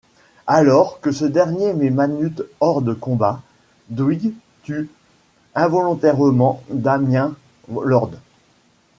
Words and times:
Alors 0.47 0.99
que 0.99 1.11
ce 1.11 1.25
dernier 1.25 1.73
met 1.73 1.91
Manute 1.91 2.41
hors 2.59 2.81
de 2.81 2.95
combat, 2.95 3.39
Dwight 3.89 4.33
tue 4.63 4.89
involontairement 5.53 6.63
Damien 6.71 7.35
Lord. 7.69 8.09